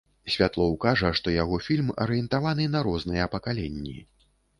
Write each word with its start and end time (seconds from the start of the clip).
Святлоў 0.35 0.71
кажа, 0.85 1.09
што 1.19 1.33
яго 1.33 1.59
фільм 1.65 1.91
арыентаваны 2.05 2.65
на 2.77 2.81
розныя 2.87 3.29
пакаленні. 3.35 3.95